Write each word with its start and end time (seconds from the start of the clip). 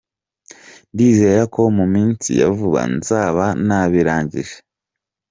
Ndizera 0.93 1.41
ko 1.53 1.61
mu 1.77 1.85
minsi 1.93 2.29
ya 2.39 2.49
vuba 2.57 2.81
nzaba 2.95 3.45
nabirangije.” 3.65 4.55